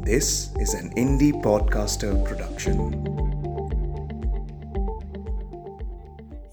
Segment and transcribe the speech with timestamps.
[0.00, 0.24] This
[0.58, 2.92] is an indie podcaster production.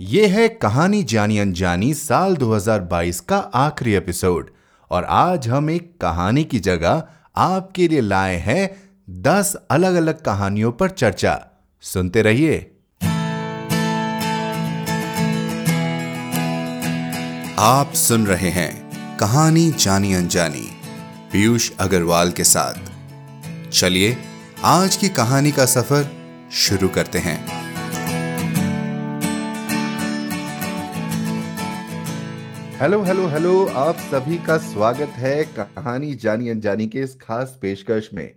[0.02, 4.50] ये है कहानी जानी अनजानी साल 2022 का आखिरी एपिसोड।
[4.92, 7.04] और आज हम एक कहानी की जगह
[7.38, 8.76] आपके लिए लाए हैं
[9.22, 11.48] दस अलग अलग कहानियों पर चर्चा।
[11.82, 12.72] सुनते रहिए।
[17.60, 20.70] आप सुन रहे हैं कहानी जानी अनजानी
[21.32, 22.87] पीयूष अग्रवाल के साथ।
[23.74, 24.16] चलिए
[24.64, 26.04] आज की कहानी का सफ़र
[26.52, 27.38] शुरू करते हैं।
[32.80, 38.10] हेलो हेलो हेलो आप सभी का स्वागत है कहानी जानी अनजानी के इस खास पेशकश
[38.14, 38.36] में।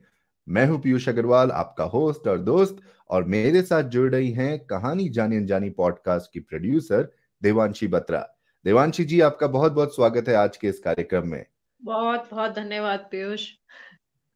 [0.48, 2.76] मैं हूँ पीयूष अग्रवाल आपका होस्ट और दोस्त
[3.10, 7.08] और मेरे साथ जुड़ रही हैं कहानी जानी अनजानी पॉडकास्ट की प्रोड्यूसर
[7.42, 8.26] देवांशी बत्रा।
[8.64, 11.44] देवांशी जी आपका बहुत बहुत स्वागत है आज के इस कार्यक्रम में।
[11.82, 13.48] बहुत बहुत धन्यवाद पीयूष।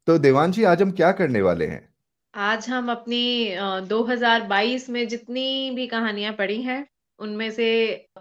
[0.08, 1.88] तो देवांशी आज हम क्या करने वाले हैं?
[2.34, 3.18] आज हम अपनी
[3.50, 6.84] अ, 2022 में जितनी भी कहानियाँ पढ़ी हैं
[7.18, 7.66] उनमें से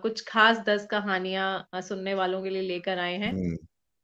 [0.02, 3.58] कुछ खास दस कहानियाँ सुनने वालों के लिए लेकर आए हैं। हम्म,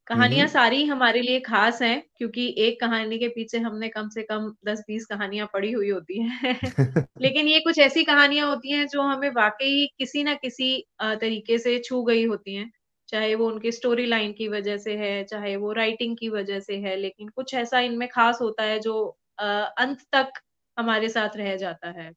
[0.07, 4.23] कहानियाँ हम्म। सारी हमारे लिए खास हैं क्योंकि एक कहानी के पीछे हमने कम से
[4.23, 6.55] कम दस बीस कहानियाँ पढ़ी हुई होती हैं।
[7.21, 11.57] लेकिन ये कुछ ऐसी कहानियाँ होती हैं जो हमें वाकई किसी ना किसी अ, तरीके
[11.59, 12.71] से छू गई होती हैं।
[13.09, 16.77] चाहे वो उनकी स्टोरी लाइन की वजह से है चाहे वो राइटिंग की वजह से
[16.79, 18.95] है लेकिन कुछ ऐसा इनमें खास होता है जो
[19.39, 19.45] अ,
[19.79, 20.33] अंत तक
[20.77, 22.11] हमारे साथ रह जाता है।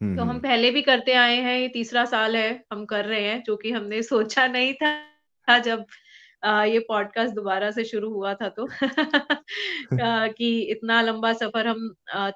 [0.00, 3.22] तो हम हम्म। पहले भी करते आए हैं ये तीसरा साल है हम कर रहे
[3.22, 5.84] हैं जो कि हमने सोचा नहीं था जब
[6.42, 8.66] अ, ये पॉडकास्ट दोबारा से शुरू हुआ था तो।
[9.92, 11.88] अ, कि इतना लंबा सफ़र हम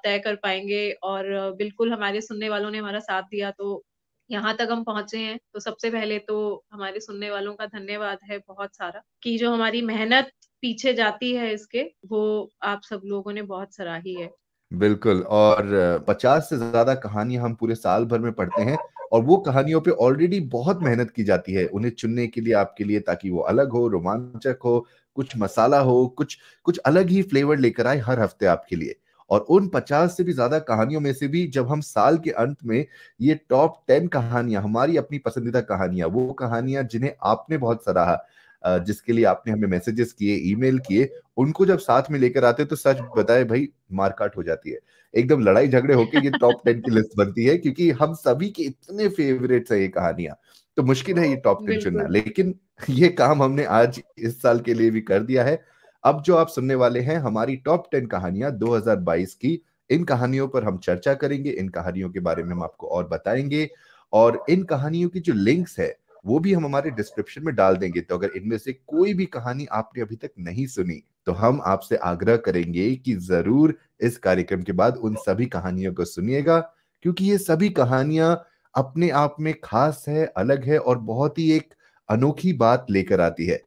[0.03, 1.25] तय कर पाएँगे और
[1.57, 3.83] बिल्कुल हमारे सुनने वालों ने हमारा साथ दिया तो
[4.31, 8.37] यहाँ तक हम पहुँचे हैं तो सबसे पहले तो हमारे सुनने वालों का धन्यवाद है
[8.39, 10.31] बहुत सारा कि जो हमारी मेहनत
[10.63, 14.29] पीछे जाती है इसके, वो आप सब लोगों ने बहुत सराही है।
[14.71, 18.77] बिल्कुल, और पचास से ज़्यादा कहानियाँ हम पूरे साल भर में पढ़ते हैं,
[19.11, 22.83] और वो कहानियों पे ऑलरेडी बहुत मेहनत की जाती है, उन्हें चुनने के लिए, आपके
[22.83, 24.79] लिए, ताकि वो अलग हो, रोमांचक हो,
[25.17, 28.95] कुछ मसाला हो, कुछ कुछ अलग ही फ्लेवर लेकर आए हर हफ़्ते आपके लिए।
[29.31, 32.57] और उन पचास से भी ज़्यादा कहानियों में से भी जब हम साल के अंत
[32.65, 32.85] में
[33.19, 39.13] ये टॉप टेन कहानियाँ हमारी अपनी पसंदीदा कहानियाँ वो कहानियाँ जिन्हें आपने बहुत सराहा जिसके
[39.13, 42.97] लिए आपने हमें मैसेजेस किए ईमेल किए उनको जब साथ में लेकर आते तो सच
[43.17, 44.77] बताए भाई मारकाट हो जाती है।
[45.13, 48.63] एकदम लड़ाई झगड़े होके ये टॉप टेन की लिस्ट बनती है क्योंकि हम सभी के
[48.63, 50.35] इतने फेवरेट्स है ये कहानियाँ।
[50.77, 52.53] तो मुश्किल है ये टॉप टेन चुनना लेकिन
[52.89, 55.55] ये काम हमने आज इस साल के लिए भी कर दिया है।
[56.03, 60.63] अब जो आप सुनने वाले हैं, हमारी टॉप टेन कहानियाँ 2022 की, इन कहानियों पर
[60.63, 63.69] हम चर्चा करेंगे, इन कहानियों के बारे में हम आपको और बताएँगे,
[64.13, 65.95] और इन कहानियों की जो लिंक्स है,
[66.25, 69.65] वो भी हम हमारे डिस्क्रिप्शन में डाल देंगे। तो अगर इनमें से कोई भी कहानी
[69.73, 74.71] आपने अभी तक नहीं सुनी तो हम आपसे आग्रह करेंगे कि ज़रूर इस कार्यक्रम के
[74.73, 76.59] बाद उन सभी कहानियों को सुनिएगा,
[77.05, 78.35] क्योंकि ये सभी कहानियाँ
[78.75, 81.73] अपने आप में खास है, अलग है, और बहुत ही एक
[82.09, 83.61] अनोखी बात लेकर आती है।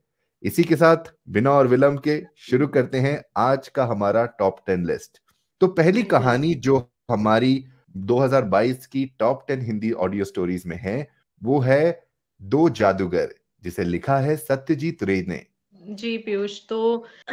[0.45, 0.97] इसी के साथ
[1.29, 5.19] बिना और विलंब के शुरू करते हैं आज का हमारा टॉप टेन लिस्ट
[5.61, 7.67] तो पहली कहानी जो हमारी
[7.97, 11.09] 2022 की top ten Hindi audio stories में है
[11.43, 12.07] वो है
[12.43, 15.47] दो जादूगर जिसे लिखा है सत्यजीत रे ने।
[15.87, 17.07] जी पीयूष तो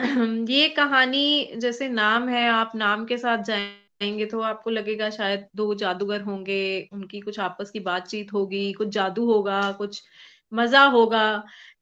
[0.49, 5.75] ये कहानी जैसे नाम है आप नाम के साथ जाएँगे तो आपको लगेगा शायद दो
[5.75, 10.03] जादूगर होंगे उनकी कुछ आपस की बातचीत होगी कुछ जादू होगा कुछ
[10.51, 11.23] मज़ा होगा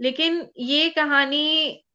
[0.01, 1.43] लेकिन ये कहानी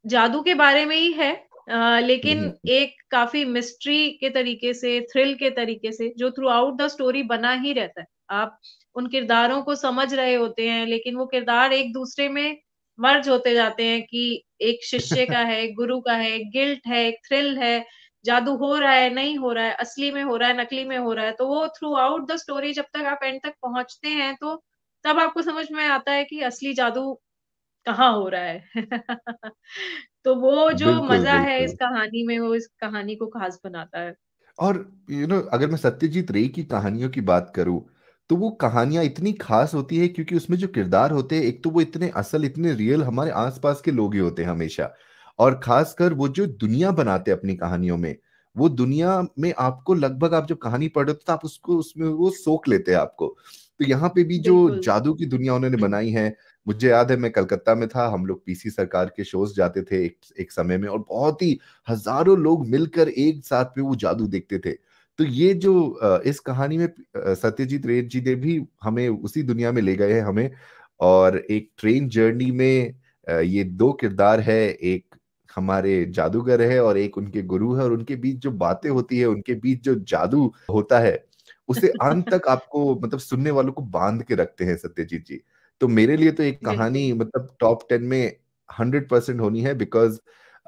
[0.07, 1.33] जादू के बारे में ही है
[1.71, 6.49] अ, लेकिन हम्म, एक काफ़ी मिस्ट्री के तरीके से थ्रिल के तरीके से जो थ्रू
[6.49, 8.59] आउट द स्टोरी बना ही रहता है आप
[8.97, 12.57] उन किरदारों को समझ रहे होते हैं लेकिन वो किरदार एक दूसरे में
[12.99, 14.23] मर्ज होते जाते हैं कि
[14.63, 17.85] एक शिष्य का है, एक गुरु का है, एक गिल्ट है, एक थ्रिल है,
[18.25, 20.97] जादू हो रहा है, नहीं हो रहा है, असली में हो रहा है, नकली में
[20.99, 24.09] हो रहा है। तो वो थ्रू आउट द स्टोरी जब तक आप एंड तक पहुँचते
[24.11, 24.55] हैं तो
[25.05, 27.13] तब आपको समझ में आता है कि असली जादू
[27.87, 28.65] कहाँ हो रहा है।
[30.25, 34.01] तो वो जो बिल्कुल मज़ा है इस कहानी में वो इस कहानी को ख़ास बनाता
[34.01, 34.15] है।
[34.59, 34.77] और
[35.11, 37.81] यू you नो know, अगर मैं सत्यजीत रे की कहानियों की बात करूँ
[38.31, 41.71] तो वो कहानियाँ इतनी खास होती है क्योंकि उसमें जो किरदार होते हैं एक तो
[41.71, 44.95] वो इतने असल इतने रियल हमारे आसपास के लोग ही होते हैं हमेशा
[45.39, 48.15] और खासकर वो जो दुनिया बनाते हैं अपनी कहानियों में
[48.57, 52.31] वो दुनिया में आपको लगभग आप जब कहानी पढ़ते हो तो आप उसको उसमें वो
[52.33, 53.37] सोख लेते हैं आपको
[53.81, 56.35] तो यहाँ पे भी जो जादू की दुनिया उन्होंने बनाई है
[56.67, 60.05] मुझे याद है मैं कलकत्ता में था हम लोग पीसी सरकार के शोज़ जाते थे
[60.05, 64.27] एक एक समय में और बहुत ही हज़ारों लोग मिलकर एक साथ में वो जादू
[64.27, 64.73] देखते थे।
[65.19, 69.83] तो ये जो इस कहानी में सत्यजीत रे जी ने भी हमें उसी दुनिया में
[69.83, 70.51] ले गए हैं हमें
[71.01, 72.95] और एक ट्रेन जर्नी में
[73.27, 75.15] ये दो किरदार है एक
[75.57, 79.27] हमारे जादूगर है और एक उनके गुरु है और उनके बीच जो बातें होती है
[79.27, 81.13] उनके बीच जो जादू होता है
[81.69, 85.41] उसे अंत तक आपको मतलब सुनने वालों को बाँध के रखते हैं सत्यजीत जी।
[85.81, 88.37] तो मेरे लिए तो एक कहानी मतलब टॉप टेन में
[88.69, 90.19] हंड्रेड परसेंट होनी है बिकॉज़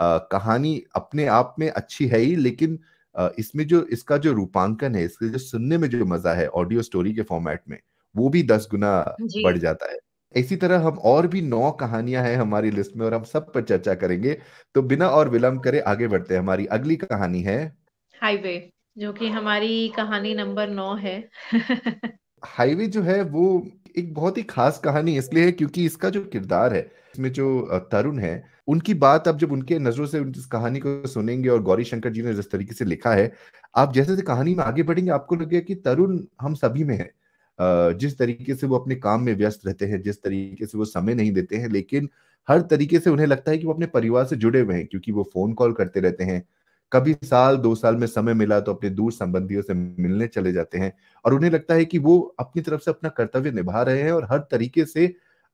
[0.01, 2.79] कहानी अपने आप में अच्छी है ही लेकिन
[3.15, 6.83] uh, इसमें जो इसका जो रूपांकन है इसके जो सुनने में जो मज़ा है ऑडियो
[6.83, 7.79] स्टोरी के फॉर्मेट में
[8.15, 9.99] वो भी दस गुना बढ़ जाता है।
[10.35, 13.63] इसी तरह हम और भी नौ कहानियाँ हैं हमारी लिस्ट में और हम सब पर
[13.63, 14.39] चर्चा करेंगे।
[14.75, 17.59] तो बिना और विलंब करे आगे बढ़ते हैं हमारी अगली कहानी है
[18.15, 18.57] हाईवे।
[18.97, 21.17] जो कि हमारी कहानी नंबर नौ है।
[22.43, 23.67] हाईवे जो है वो
[23.99, 26.81] एक बहुत ही खास कहानी इसलिए है क्योंकि इसका जो किरदार है,
[27.15, 31.49] इसमें जो तरुण है, उनकी बात अब जब उनके नज़रों से इस कहानी को सुनेंगे
[31.49, 33.33] और गौरी शंकर जी ने जिस तरीके से लिखा है,
[33.77, 37.11] आप जैसे जैसे कहानी में आगे बढ़ेंगे, आपको लगेगा कि तरुण हम सभी में है।
[37.99, 41.15] जिस तरीके से वो अपने काम में व्यस्त रहते हैं, जिस तरीके से वो समय
[41.15, 42.09] नहीं देते हैं, लेकिन
[42.49, 45.13] हर तरीके से उन्हें लगता है कि वो अपने परिवार से जुड़े हुए हैं, क्योंकि
[45.13, 46.43] वो फ़ोन कॉल करते रहते हैं
[46.93, 50.79] कभी साल दो साल में समय मिला तो अपने दूर संबंधियों से मिलने चले जाते
[50.79, 50.93] हैं
[51.25, 54.27] और उन्हें लगता है कि वो अपनी तरफ़ से अपना कर्तव्य निभा रहे हैं और
[54.31, 55.07] हर तरीके से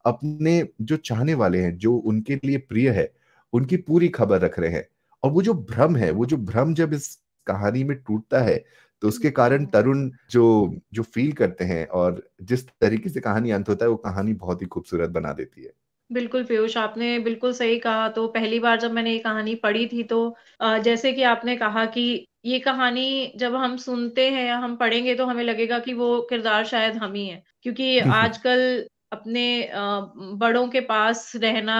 [0.05, 3.11] अपने जो चाहने वाले हैं जो उनके लिए प्रिय है
[3.53, 4.87] उनकी पूरी खबर रख रहे हैं।
[5.23, 7.15] और वो जो भ्रम है वो जो भ्रम जब इस
[7.47, 8.57] कहानी में टूटता है
[9.03, 10.45] तो उसके कारण तरुण जो
[10.95, 14.63] जो फील करते हैं और जिस तरीके से कहानी अंत होता है वो कहानी बहुत
[14.63, 15.73] ही खूबसूरत बना देती है।
[16.13, 20.03] बिल्कुल पीयूष आपने बिल्कुल सही कहा। तो पहली बार जब मैंने ये कहानी पढ़ी थी
[20.05, 20.19] तो
[20.85, 22.03] जैसे कि आपने कहा कि
[22.47, 26.65] ये कहानी जब हम सुनते हैं या हम पढ़ेंगे तो हमें लगेगा कि वो किरदार
[26.67, 29.45] शायद हम ही है। क्योंकि आजकल अपने
[30.37, 31.77] बड़ों के पास रहना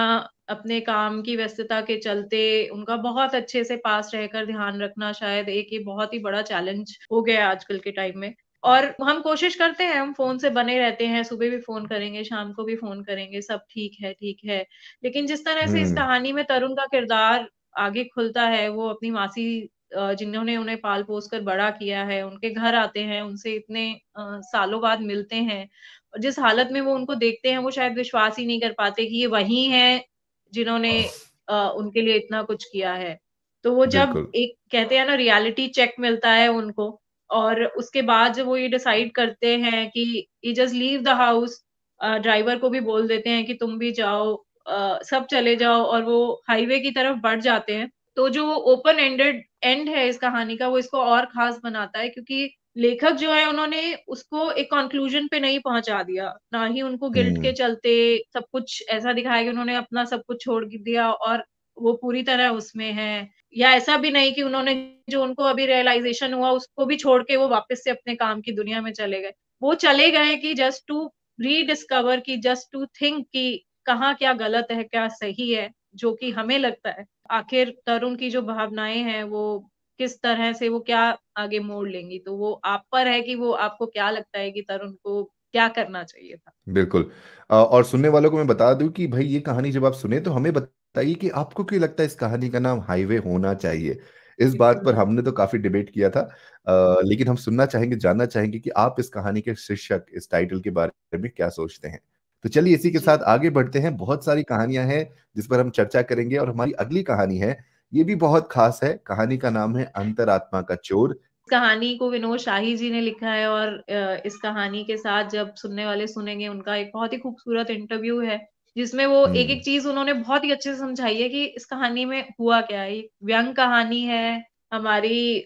[0.49, 2.39] अपने काम की व्यस्तता के चलते
[2.69, 6.97] उनका बहुत अच्छे से पास रहकर ध्यान रखना शायद एक ये बहुत ही बड़ा चैलेंज
[7.11, 8.33] हो गया आजकल के टाइम में।
[8.63, 12.23] और हम कोशिश करते हैं हम फ़ोन से बने रहते हैं सुबह भी फ़ोन करेंगे
[12.23, 14.65] शाम को भी फ़ोन करेंगे सब ठीक है ठीक है।
[15.03, 18.89] लेकिन जिस तरह से इस हम्म। कहानी में तरुण का किरदार आगे खुलता है वो
[18.89, 23.53] अपनी मासी जिन्होंने उन्हें पाल पोस कर बड़ा किया है उनके घर आते हैं उनसे
[23.53, 25.69] इतने सालों बाद मिलते हैं
[26.13, 29.05] और जिस हालत में वो उनको देखते हैं वो शायद विश्वास ही नहीं कर पाते
[29.05, 30.05] कि ये वही है
[30.53, 31.09] जिन्होंने
[31.51, 33.17] उनके लिए इतना कुछ किया है।
[33.63, 38.33] तो वो जब एक कहते हैं ना रियलिटी चेक मिलता है उनको और उसके बाद
[38.33, 41.63] जब वो ये डिसाइड करते हैं कि ये just leave the house
[41.99, 44.33] driver को भी बोल देते हैं कि तुम भी जाओ
[44.65, 48.99] uh, सब चले जाओ और वो हाईवे की तरफ़ बढ़ जाते हैं। तो जो ओपन
[48.99, 53.31] एंडेड एंड है इस कहानी का वो इसको और खास बनाता है क्योंकि लेखक जो
[53.33, 57.93] है उन्होंने उसको एक कंक्लूजन पे नहीं पहुँचा दिया। ना ही उनको गिल्ट के चलते
[58.33, 61.43] सब कुछ ऐसा दिखाया कि उन्होंने अपना सब कुछ छोड़ दिया और
[61.77, 66.33] वो पूरी तरह उसमें है। या ऐसा भी नहीं कि उन्होंने जो उनको अभी रियलाइजेशन
[66.33, 69.33] हुआ, उसको भी छोड़ के वो वापस से अपने काम की दुनिया में चले गए।
[69.61, 71.11] वो चले गए कि जस्ट टू
[71.41, 76.31] रीडिस्कवर की जस्ट टू थिंक कि कहाँ क्या गलत है, क्या सही है, जो कि
[76.31, 79.69] हमें लगता है। आखिर तरुण की जो भावनाएँ हैं, वो
[79.99, 82.19] किस तरह से, वो क्या आगे मोड़ लेंगी?
[82.19, 85.67] तो वो आप पर है कि वो आपको क्या लगता है कि तरुण को क्या
[85.67, 86.51] करना चाहिए था?
[86.69, 87.11] बिल्कुल।
[87.53, 90.31] और सुनने वालों को मैं बता दूँ कि भाई ये कहानी जब आप सुने तो
[90.31, 93.99] हमें बताइए कि आपको क्यों लगता है इस कहानी का नाम हाईवे होना चाहिए?
[94.39, 96.19] इस बात पर हमने तो काफ़ी डिबेट किया था।
[96.67, 100.61] आ, लेकिन हम सुनना चाहेंगे जानना चाहेंगे कि आप इस कहानी के शीर्षक इस टाइटल
[100.61, 101.99] के बारे में क्या सोचते हैं।
[102.43, 105.03] तो चलिए इसी के साथ आगे बढ़ते हैं। बहुत सारी कहानियाँ हैं
[105.35, 107.57] जिस पर हम चर्चा करेंगे और हमारी अगली कहानी है।
[107.93, 111.19] ये भी बहुत खास है। कहानी का नाम है अंतरात्मा का चोर।
[111.53, 113.83] कहानी को विनोद शाही जी ने लिखा है और
[114.25, 118.39] इस कहानी के साथ जब सुनने वाले सुनेंगे उनका एक बहुत ही खूबसूरत इंटरव्यू है
[118.75, 121.65] जिसमें वो एक एक हम्म। चीज़ उन्होंने बहुत ही अच्छे से समझाई है कि इस
[121.65, 124.25] कहानी में हुआ क्या है व्यंग कहानी है
[124.73, 125.45] हमारी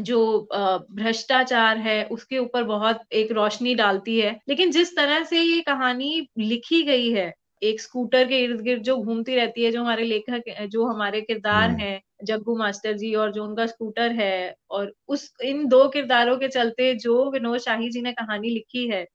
[0.00, 0.48] जो
[0.92, 6.28] भ्रष्टाचार है उसके ऊपर बहुत एक रोशनी डालती है लेकिन जिस तरह से ये कहानी
[6.38, 10.66] लिखी गई है एक स्कूटर के इर्द गिर्द जो घूमती रहती है जो हमारे लेखक
[10.68, 15.32] जो हमारे किरदार हम्म। हैं जग्गू मास्टर जी और जो उनका स्कूटर है और उस
[15.44, 19.06] इन दो किरदारों के चलते जो विनोद शाही जी ने कहानी लिखी है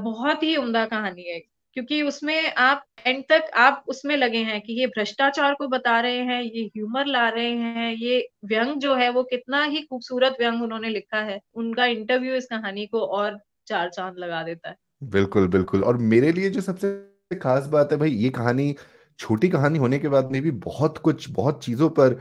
[0.00, 1.40] बहुत ही उम्दा कहानी है
[1.76, 6.22] क्योंकि उसमें आप एंड तक आप उसमें लगे हैं कि ये भ्रष्टाचार को बता रहे
[6.24, 10.62] हैं ये ह्यूमर ला रहे हैं ये व्यंग जो है वो कितना ही खूबसूरत व्यंग
[10.62, 15.48] उन्होंने लिखा है उनका इंटरव्यू इस कहानी को और चार चाँद लगा देता है बिल्कुल
[15.48, 16.88] बिल्कुल और मेरे लिए जो सबसे
[17.30, 18.74] खास बात है भाई ये कहानी
[19.18, 22.12] छोटी कहानी होने के बाद में भी बहुत कुछ बहुत चीज़ों पर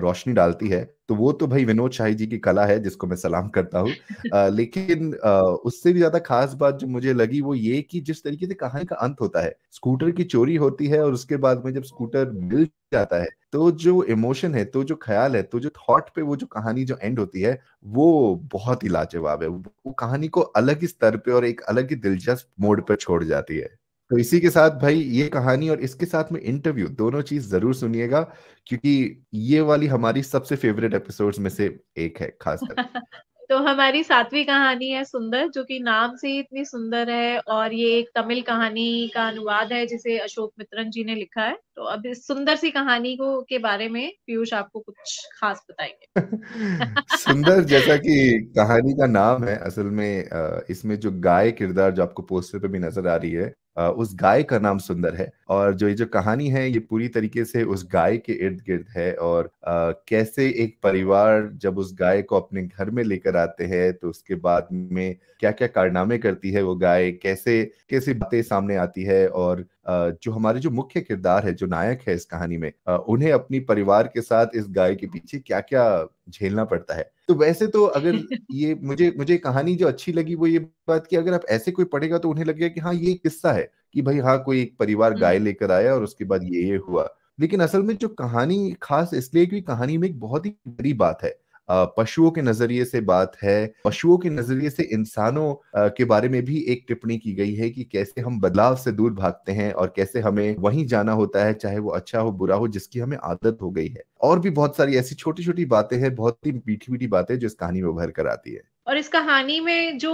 [0.00, 3.16] रोशनी डालती है। तो वो तो भाई विनोद शाही जी की कला है जिसको मैं
[3.16, 3.90] सलाम करता हूँ।
[4.50, 8.46] लेकिन आ, उससे भी ज़्यादा खास बात जो मुझे लगी वो ये कि जिस तरीके
[8.46, 11.72] से कहानी का अंत होता है स्कूटर की चोरी होती है और उसके बाद में
[11.72, 15.70] जब स्कूटर मिल जाता है तो जो इमोशन है तो जो ख्याल है तो जो
[15.80, 19.92] थॉट पे वो जो कहानी जो एंड होती है वो बहुत ही लाजवाब है। वो
[19.98, 23.56] कहानी को अलग ही स्तर पे और एक अलग ही दिलचस्प मोड पर छोड़ जाती
[23.56, 23.81] है।
[24.12, 27.74] तो इसी के साथ भाई ये कहानी और इसके साथ में इंटरव्यू दोनों चीज़ ज़रूर
[27.74, 28.20] सुनिएगा
[28.66, 32.74] क्योंकि ये वाली हमारी सबसे फेवरेट एपिसोड्स में से एक है खासकर।
[33.48, 37.72] तो हमारी सातवीं कहानी है सुंदर जो कि नाम से ही इतनी सुंदर है और
[37.72, 41.82] ये एक तमिल कहानी का अनुवाद है जिसे अशोक मित्रन जी ने लिखा है। तो
[41.82, 46.20] अब इस सुंदर सी कहानी को के बारे में पीयूष आपको कुछ खास बताएँगे।
[47.16, 50.28] सुंदर जैसा कि कहानी का नाम है असल में
[50.70, 54.42] इसमें जो गाय किरदार जो आपको पोस्टर पे भी नज़र आ रही है उस गाय
[54.42, 57.86] का नाम सुंदर है और जो ये जो कहानी है ये पूरी तरीके से उस
[57.92, 62.62] गाय के इर्द गिर्द है और आ, कैसे एक परिवार जब उस गाय को अपने
[62.62, 66.74] घर में लेकर आते हैं तो उसके बाद में क्या क्या कारनामे करती है वो
[66.76, 71.66] गाय कैसे कैसी बातें सामने आती है और जो हमारे जो मुख्य किरदार है जो
[71.66, 75.60] नायक है इस कहानी में उन्हें अपनी परिवार के साथ इस गाय के पीछे क्या
[75.62, 75.84] क्या
[76.30, 78.18] झेलना पड़ता है तो वैसे तो अगर
[78.52, 80.58] ये मुझे मुझे कहानी जो अच्छी लगी वो ये
[80.88, 83.70] बात कि अगर आप ऐसे कोई पढ़ेगा तो उन्हें लगेगा कि हाँ ये किस्सा है
[83.94, 86.76] कि भाई हाँ कोई एक परिवार गाय हम्म। लेकर आया और उसके बाद ये ये
[86.78, 87.08] हुआ
[87.38, 91.22] लेकिन असल में जो कहानी खास इसलिए क्योंकि कहानी में एक बहुत ही बड़ी बात
[91.22, 91.34] है
[91.68, 96.60] पशुओं के नज़रिए से बात है। पशुओं के नज़रिए से इंसानों के बारे में भी
[96.68, 100.20] एक टिप्पणी की गई है कि कैसे हम बदलाव से दूर भागते हैं और कैसे
[100.20, 103.70] हमें वहीं जाना होता है, चाहे वो अच्छा हो, बुरा हो, जिसकी हमें आदत हो
[103.70, 107.06] गई है। और भी बहुत सारी ऐसी छोटी छोटी बातें हैं, बहुत ही मीठी मीठी
[107.08, 110.12] बातें जो इस कहानी में उभर कर आती है। और इस कहानी में जो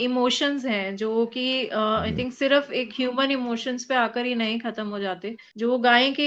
[0.00, 4.58] इमोशंस uh, हैं जो कि आई थिंक सिर्फ़ एक ह्यूमन इमोशंस पे आकर ही नहीं
[4.60, 6.26] खत्म हो जाते। जो गाय के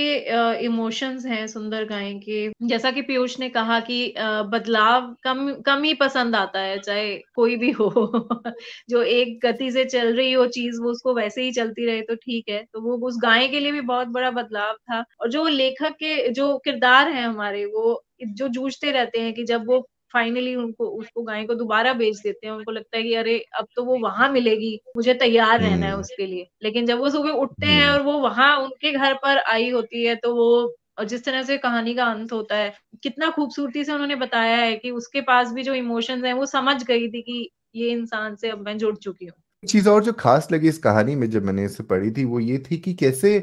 [0.66, 5.54] इमोशंस uh, हैं सुंदर गाय के जैसा कि पीयूष ने कहा कि uh, बदलाव कम
[5.66, 7.90] कम ही पसंद आता है चाहे कोई भी हो।
[8.90, 12.16] जो एक गति से चल रही हो चीज़ वो उसको वैसे ही चलती रहे तो
[12.16, 15.48] ठीक है। तो वो उस गाय के लिए भी बहुत बड़ा बदलाव था। और जो
[15.48, 20.56] लेखक के जो किरदार है हमारे वो जो जूझते रहते हैं कि जब वो फाइनली
[20.58, 23.84] उनको उसको गाय को दोबारा बेच देते हैं उनको लगता है कि अरे अब तो
[23.84, 27.66] वो वहाँ मिलेगी मुझे तैयार रहना है हम्म। उसके लिए लेकिन जब वो सुबह उठते
[27.66, 30.52] हैं हम्म। और वो वहाँ उनके घर पर आई होती है तो वो
[30.98, 34.76] और जिस तरह से कहानी का अंत होता है कितना खूबसूरती से उन्होंने बताया है
[34.76, 38.50] कि उसके पास भी जो इमोशंस हैं वो समझ गई थी कि ये इंसान से
[38.50, 41.66] अब मैं जुड़ चुकी हूँ चीज़ और जो खास लगी इस कहानी में जब मैंने
[41.66, 43.40] इसे पढ़ी थी वो ये थी कि कैसे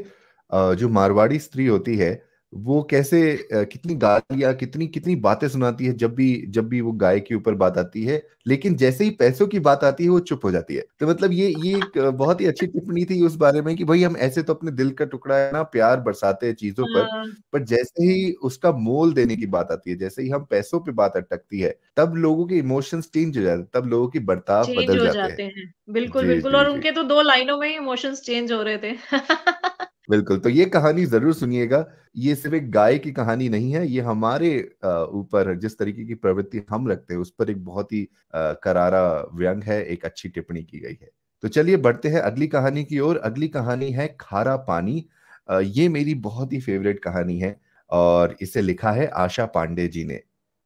[0.51, 2.11] जो मारवाड़ी स्त्री होती है
[2.53, 3.21] वो कैसे
[3.53, 7.55] कितनी गालियाँ कितनी कितनी बातें सुनाती है जब भी जब भी वो गाय के ऊपर
[7.55, 10.75] बात आती है लेकिन जैसे ही पैसों की बात आती है वो चुप हो जाती
[10.75, 13.85] है। तो मतलब ये ये एक बहुत ही अच्छी टिप्पणी थी उस बारे में कि
[13.85, 17.09] भाई हम ऐसे तो अपने दिल का टुकड़ा है ना प्यार बरसाते हैं चीज़ों पर
[17.11, 20.81] हाँ। पर जैसे ही उसका मोल देने की बात आती है जैसे ही हम पैसों
[20.81, 24.19] पर बात अटकती है तब लोगों के इमोशंस चेंज हो जाते हैं तब लोगों की
[24.21, 28.21] बर्ताव बदल जाते, जाते हैं। बिल्कुल बिल्कुल और उनके तो दो लाइनों में ही इमोशंस
[28.23, 28.97] चेंज हो रहे थे।
[30.09, 31.85] बिल्कुल तो ये कहानी ज़रूर सुनिएगा।
[32.17, 34.51] ये सिर्फ़ एक गाय की कहानी नहीं है, ये हमारे
[35.13, 39.63] ऊपर जिस तरीके की प्रवृत्ति हम रखते हैं, उस पर एक बहुत ही करारा व्यंग
[39.65, 41.11] है, एक अच्छी टिप्पणी की गई है।
[41.43, 45.05] तो चलिए बढ़ते हैं अगली कहानी की ओर। अगली कहानी है खारा पानी।
[45.51, 47.57] ये मेरी बहुत ही फेवरेट कहानी है
[47.91, 50.21] और इसे लिखा है आशा पांडे जी ने।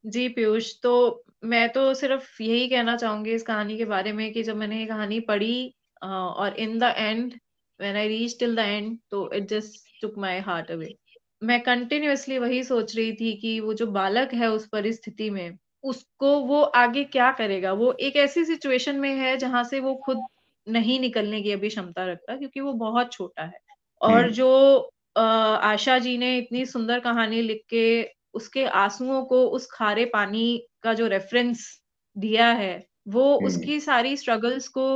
[0.04, 4.42] जी, पीयूष तो मैं तो सिर्फ़ यही कहना चाहूँगी इस कहानी के बारे में कि
[4.42, 7.34] जब मैंने ये कहानी पढ़ी और in the end
[7.82, 10.94] when I reached till the end तो it just took my heart away
[11.42, 16.38] मैं कंटिन्यूअसली वही सोच रही थी कि वो जो बालक है उस परिस्थिति में उसको
[16.40, 20.20] वो आगे क्या करेगा वो एक ऐसी सिचुएशन में है जहाँ से वो खुद
[20.66, 23.60] नहीं निकलने की अभी क्षमता रखता क्योंकि वो बहुत छोटा है
[24.00, 27.86] और हम्म। जो आशा जी ने इतनी सुंदर कहानी लिख के
[28.34, 30.46] उसके आंसुओं को उस खारे पानी
[30.82, 31.66] का जो रेफरेंस
[32.16, 32.74] दिया है
[33.08, 34.86] वो हम्म। उसकी सारी स्ट्रगल्स को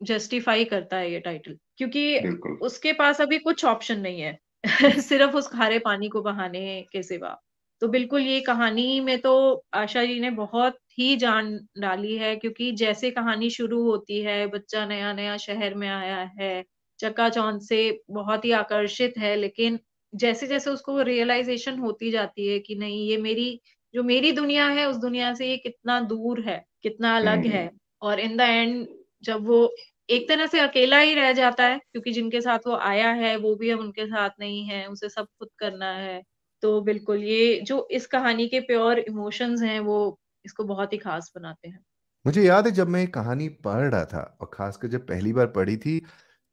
[0.00, 2.18] जस्टिफाई करता है ये टाइटल क्योंकि
[2.62, 4.38] उसके पास अभी कुछ ऑप्शन नहीं है।
[5.00, 7.40] सिर्फ़ उस खारे पानी को बहाने के सिवा।
[7.80, 12.72] तो बिल्कुल ये कहानी में तो आशा जी ने बहुत ही जान डाली है क्योंकि
[12.72, 16.64] जैसे कहानी शुरू होती है बच्चा नया नया शहर में आया है
[16.98, 19.78] चकाचौंध से बहुत ही आकर्षित है लेकिन
[20.14, 23.60] जैसे जैसे उसको रियलाइजेशन होती जाती है कि नहीं ये मेरी
[23.94, 27.70] जो मेरी दुनिया है उस दुनिया से ये कितना दूर है कितना अलग हम्म। है।
[28.02, 28.86] और इन द एंड
[29.22, 29.74] जब वो
[30.08, 33.54] एक तरह से अकेला ही रह जाता है क्योंकि जिनके साथ वो आया है वो
[33.56, 36.20] भी अब उनके साथ नहीं है उसे सब खुद करना है।
[36.62, 39.98] तो बिल्कुल ये जो इस कहानी के प्योर इमोशंस हैं वो
[40.44, 41.82] इसको बहुत ही खास बनाते हैं।
[42.24, 45.76] मुझे याद है जब मैं कहानी पढ़ रहा था और खासकर जब पहली बार पढ़ी
[45.76, 45.98] थी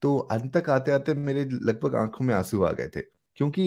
[0.02, 3.02] तो अंत तक आते आते मेरे लगभग आँखों में आँसू आ गए थे।
[3.38, 3.66] क्योंकि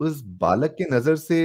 [0.00, 1.38] उस बालक के नज़र से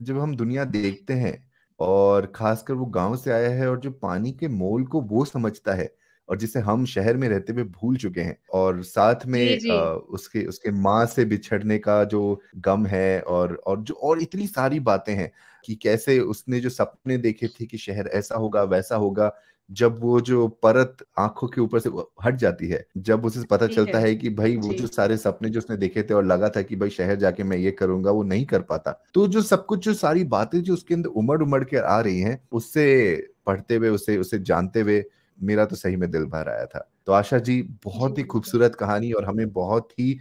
[0.00, 1.34] जब हम दुनिया देखते हैं
[1.80, 5.74] और खासकर वो गाँव से आया है और जो पानी के मोल को वो समझता
[5.74, 5.88] है
[6.28, 9.70] और जिसे हम शहर में रहते हुए भूल चुके हैं। और साथ में जी जी।
[9.70, 14.46] आ, उसके उसके माँ से बिछड़ने का जो गम है और और जो और इतनी
[14.46, 15.32] सारी बातें हैं
[15.64, 19.32] कि कैसे उसने जो सपने देखे थे कि शहर ऐसा होगा वैसा होगा
[19.70, 21.90] जब वो जो परत आँखों के ऊपर से
[22.24, 25.48] हट जाती है जब उसे पता चलता है। है कि भाई वो जो। सारे सपने
[25.50, 28.22] जो उसने देखे थे और लगा था कि भाई शहर जाके मैं ये करूँगा वो
[28.22, 31.64] नहीं कर पाता। तो जो सब कुछ जो सारी बातें जो उसके अंदर उमड़ उमड़
[31.64, 33.16] के आ रही हैं उससे
[33.46, 35.04] पढ़ते हुए उसे उसे जानते हुए
[35.42, 39.12] मेरा तो सही में दिल भर आया था। तो आशा जी बहुत ही खूबसूरत कहानी
[39.12, 40.18] और हमें बहुत ही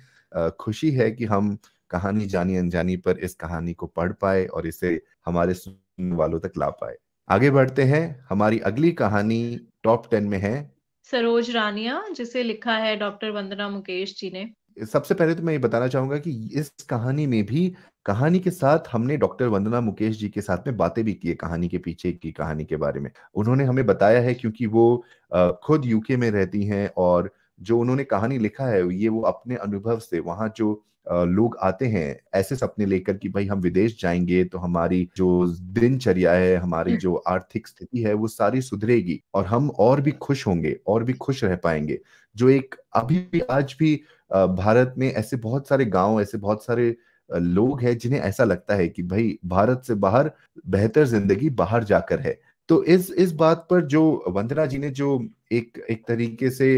[0.60, 1.58] खुशी है कि हम
[1.90, 6.52] कहानी जानी अनजानी पर इस कहानी को पढ़ पाए और इसे हमारे सुनने वालों तक
[6.58, 6.96] ला पाए।
[7.30, 10.56] आगे बढ़ते हैं। हमारी अगली कहानी टॉप टेन में है।
[11.12, 15.60] सरोज रानिया जिसे लिखा है डॉक्टर वंदना मुकेश जी ने। सबसे पहले तो मैं ये
[15.60, 17.68] बताना चाहूँगा कि इस कहानी में भी,
[18.06, 21.36] कहानी के साथ हमने डॉक्टर वंदना मुकेश जी के साथ में बातें भी की है,
[21.36, 25.04] कहानी के पीछे की कहानी के बारे में। उन्होंने हमें बताया है क्योंकि वो
[25.64, 30.00] खुद यूके में रहती हैं और जो उन्होंने कहानी लिखा है, ये वो अपने अनुभव
[30.00, 34.58] से, वहाँ जो लोग आते हैं ऐसे सपने लेकर कि भाई हम विदेश जाएँगे तो
[34.58, 40.02] हमारी जो दिनचर्या है हमारी जो आर्थिक स्थिति है वो सारी सुधरेगी और हम और
[40.02, 42.00] भी खुश होंगे और भी खुश रह पाएँगे।
[42.36, 43.96] जो एक अभी भी आज भी
[44.32, 46.96] भारत में ऐसे बहुत सारे गाँव ऐसे बहुत सारे
[47.30, 50.32] लोग हैं जिन्हें ऐसा लगता है कि भाई भारत से बाहर
[50.68, 55.20] बेहतर ज़िंदगी बाहर जाकर है। तो इस इस बात पर जो वंदना जी ने जो
[55.52, 56.76] एक एक तरीके से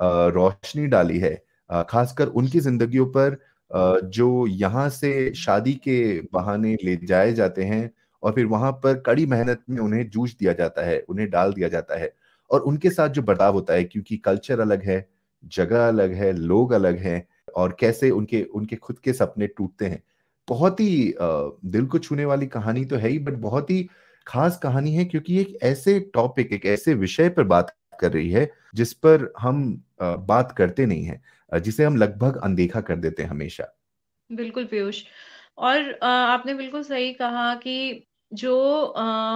[0.00, 1.34] रोशनी डाली है
[1.70, 3.38] खासकर उनकी जिंदगियों पर
[3.70, 5.98] जो यहाँ से शादी के
[6.32, 7.90] बहाने ले जाए जाते हैं
[8.22, 11.68] और फिर वहाँ पर कड़ी मेहनत में उन्हें जूझ दिया जाता है, उन्हें डाल दिया
[11.68, 12.12] जाता है
[12.50, 15.06] और उनके साथ जो बर्ताव होता है क्योंकि कल्चर अलग है,
[15.44, 20.02] जगह अलग है, लोग अलग हैं और कैसे उनके उनके खुद के सपने टूटते हैं।
[20.48, 23.88] बहुत ही दिल को छूने वाली कहानी तो है ही, बट बहुत ही
[24.26, 28.50] खास कहानी है क्योंकि एक ऐसे टॉपिक एक ऐसे विषय पर बात कर रही है
[28.74, 31.20] जिस पर हम बात करते नहीं है
[31.52, 33.74] जिसे हम लगभग अनदेखा कर देते हैं हमेशा।
[34.30, 35.02] बिल्कुल पीयूष।
[35.58, 38.84] और आपने बिल्कुल सही कहा कि जो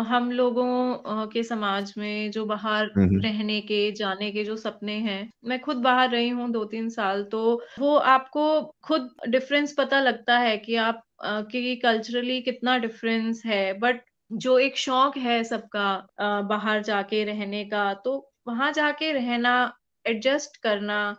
[0.03, 5.61] हम लोगों के समाज में जो बाहर रहने के जाने के जो सपने हैं मैं
[5.61, 10.57] खुद बाहर रही हूँ दो तीन साल तो वो आपको खुद डिफरेंस पता लगता है
[10.59, 14.01] कि आप कि कल्चरली कितना डिफरेंस है बट
[14.33, 16.07] जो एक शौक है सबका
[16.43, 21.11] बाहर जाके रहने का तो वहाँ जाके रहना एडजस्ट करना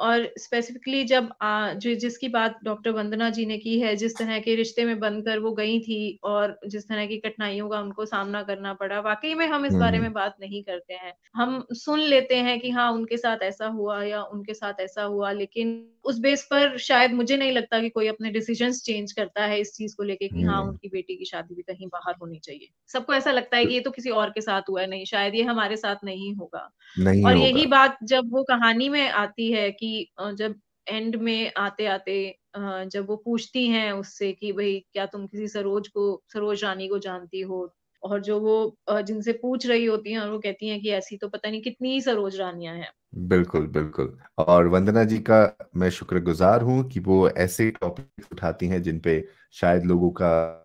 [0.00, 1.28] और स्पेसिफिकली जब
[1.76, 5.38] जो जिसकी बात डॉक्टर वंदना जी ने की है जिस तरह के रिश्ते में बनकर
[5.38, 9.46] वो गई थी और जिस तरह की कठिनाइयों का उनको सामना करना पड़ा वाकई में
[9.46, 12.92] हम इस बारे हम्म। में बात नहीं करते हैं। हम सुन लेते हैं कि हाँ
[12.92, 17.36] उनके साथ ऐसा हुआ या उनके साथ ऐसा हुआ लेकिन उस बेस पर शायद मुझे
[17.36, 20.58] नहीं लगता कि कोई अपने डिसीजंस चेंज करता है इस चीज़ को लेके कि हाँ
[20.58, 23.74] हम्म। उनकी बेटी की शादी भी कहीं बाहर होनी चाहिए। सबको ऐसा लगता है कि
[23.74, 26.70] ये तो किसी और के साथ हुआ है नहीं शायद ये हमारे साथ नहीं होगा।
[26.98, 30.54] नहीं और यही बात जब वो कहानी में आती है कि जब
[30.88, 35.88] एंड में आते आते जब वो पूछती हैं उससे कि भाई क्या तुम किसी सरोज
[35.88, 37.74] को सरोज रानी को जानती हो?
[38.02, 41.28] और जो वो जिनसे पूछ रही होती हैं और वो कहती हैं कि ऐसी तो
[41.28, 45.40] पता नहीं कितनी सरोज रानियाँ हैं। बिल्कुल बिल्कुल। और वंदना जी का
[45.76, 50.58] मैं शुक्रगुजार हूँ कि वो ऐसे टॉपिक उठाती हैं जिन पे शायद लोगों का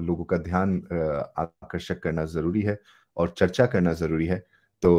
[0.00, 0.74] लोगों का ध्यान
[1.38, 2.78] आकर्षक करना ज़रूरी है
[3.16, 4.42] और चर्चा करना ज़रूरी है।
[4.82, 4.94] तो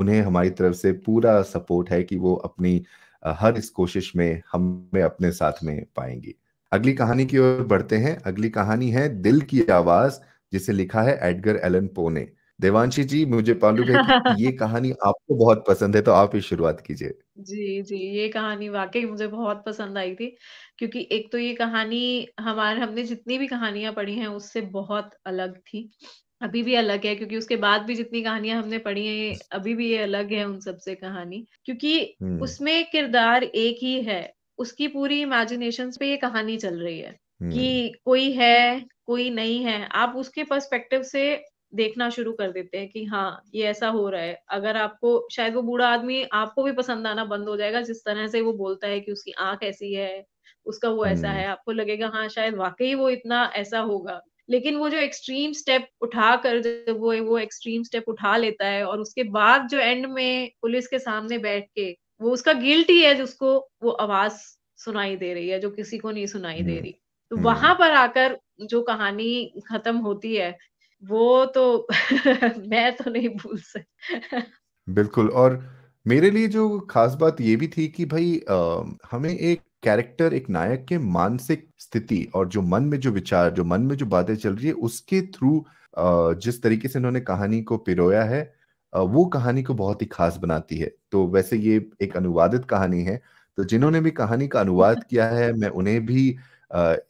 [0.00, 2.80] उन्हें हमारी तरफ़ से पूरा सपोर्ट है कि वो अपनी
[3.22, 6.34] हर इस कोशिश में हमें अपने साथ में पाएँगी।
[6.72, 10.18] अगली कहानी की ओर बढ़ते हैं। अगली कहानी है दिल की आवाज़।
[10.54, 12.26] जिसे लिखा है एडगर एलन पो ने
[12.60, 13.98] देवांशी जी मुझे मालूम है
[14.36, 18.68] ये कहानी आपको बहुत पसंद है तो आप ही शुरुआत कीजिए जी, जी, ये कहानी
[18.68, 20.26] वाक़ई मुझे बहुत पसंद आई थी,
[20.78, 22.00] क्योंकि एक तो ये कहानी
[22.40, 25.88] हमारे हमने जितनी भी कहानियाँ पढ़ी हैं उससे बहुत अलग थी।
[26.40, 29.90] अभी भी अलग है क्योंकि उसके बाद भी जितनी कहानियाँ हमने पढ़ी हैं, अभी भी
[29.90, 34.22] ये अलग है उन सबसे कहानी। क्योंकि हम्म उसमें किरदार एक ही है,
[34.58, 39.62] उसकी पूरी इमेजिनेशन पे ये कहानी चल रही है, हम्म कि कोई है, कोई नहीं
[39.64, 41.24] है। आप उसके पर्सपेक्टिव से
[41.72, 45.54] देखना शुरू कर देते हैं कि हाँ, ये ऐसा हो रहा है। अगर आपको शायद
[45.54, 48.88] वो बूढ़ा आदमी आपको भी पसंद आना बंद हो जाएगा जिस तरह से वो बोलता
[48.88, 50.24] है कि उसकी आँख ऐसी है,
[50.66, 54.76] उसका वो ऐसा हम्म है। आपको लगेगा हाँ, शायद वाक़ई वो इतना ऐसा होगा। लेकिन
[54.76, 59.22] वो जो एक्सट्रीम स्टेप उठाकर जब वो वो एक्सट्रीम स्टेप उठा लेता है और उसके
[59.30, 61.90] बाद जो एंड में पुलिस के सामने बैठ के
[62.20, 64.34] वो उसका गिल्ट ही है जिसको वो आवाज़
[64.78, 66.94] सुनाई दे रही है, जो किसी को नहीं सुनाई दे हम्म रही।
[67.30, 70.56] तो वहाँ हम्म पर आकर जो कहानी खत्म होती है
[71.02, 71.64] वो तो
[72.68, 74.40] मैं तो नहीं भूल सकती।
[74.88, 75.60] बिल्कुल और
[76.06, 80.48] मेरे लिए जो खास बात ये भी थी कि भाई अ, हमें एक कैरेक्टर एक
[80.50, 84.34] नायक के मानसिक स्थिति और जो मन में जो विचार जो मन में जो बातें
[84.36, 85.64] चल रही है उसके थ्रू
[86.38, 88.42] जिस तरीके से इन्होंने कहानी को पिरोया है
[88.92, 93.20] वो कहानी को बहुत ही खास बनाती है। तो वैसे ये एक अनुवादित कहानी है
[93.58, 96.30] तो जिन्होंने भी कहानी का अनुवाद किया है मैं उन्हें भी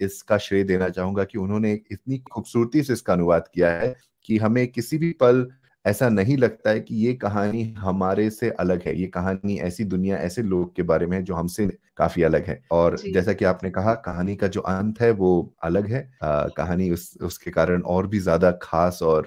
[0.00, 4.66] इसका श्रेय देना चाहूँगा कि उन्होंने इतनी खूबसूरती से इसका अनुवाद किया है कि हमें
[4.68, 5.46] किसी भी पल
[5.84, 10.16] ऐसा नहीं लगता है कि ये कहानी हमारे से अलग है। ये कहानी ऐसी दुनिया
[10.16, 13.70] ऐसे लोग के बारे में है जो हमसे काफ़ी अलग है। और जैसा कि आपने
[13.70, 18.06] कहा कहानी का जो अंत है वो अलग है। आ, कहानी उस उसके कारण और
[18.06, 19.26] भी ज़्यादा खास और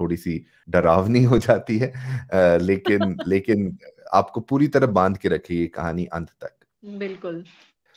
[0.00, 1.92] थोड़ी सी डरावनी हो जाती है।
[2.34, 3.78] आ, लेकिन लेकिन
[4.12, 6.52] आपको पूरी तरह बाँध के रखे ये कहानी अंत तक।
[6.84, 7.44] बिल्कुल।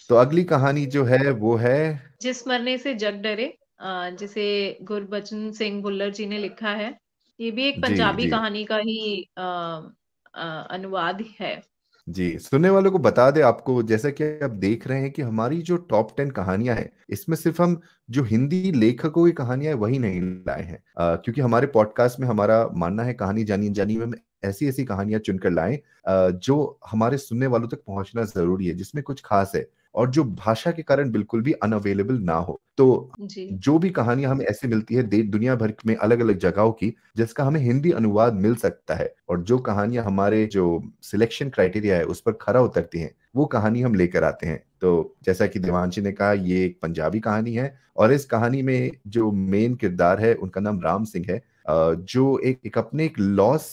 [0.10, 1.78] तो अगली कहानी जो है वो है
[2.22, 3.54] जिस मरने से जग डरे
[4.20, 4.46] जिसे
[4.84, 6.94] गुरबचन सिंह बुल्लर जी ने लिखा है
[7.40, 9.24] ये भी एक पंजाबी कहानी का ही
[10.36, 11.62] अनुवाद है।
[12.08, 15.62] जी सुनने वालों को बता दे आपको जैसा कि आप देख रहे हैं कि हमारी
[15.62, 20.22] जो टॉप टेन कहानियाँ हैं इसमें सिर्फ़ हम जो हिंदी लेखकों की कहानियाँ वही नहीं
[20.48, 24.86] लाए हैं। क्योंकि हमारे पॉडकास्ट में हमारा मानना है कहानी जानी जानी में ऐसी ऐसी
[24.86, 25.80] कहानियाँ चुनकर लाएँ
[26.40, 30.72] जो हमारे सुनने वालों तक पहुँचना ज़रूरी है जिसमें कुछ खास है। और जो भाषा
[30.72, 35.04] के कारण बिल्कुल भी अनअवेलेबल ना हो। तो जो। भी कहानियाँ हमें ऐसे मिलती है
[35.24, 39.42] दुनिया भर में अलग अलग जगहों की जिसका हमें हिंदी अनुवाद मिल सकता है और
[39.42, 43.96] जो कहानियाँ हमारे जो सिलेक्शन क्राइटेरिया है उस पर खरा उतरती हैं वो कहानी हम
[43.96, 48.12] लेकर आते हैं। तो जैसा कि देवांशी ने कहा ये एक पंजाबी कहानी है और
[48.14, 52.78] इस कहानी में जो मेन किरदार है उनका नाम राम सिंह है। जो एक, एक
[52.78, 53.64] अपने एक लॉस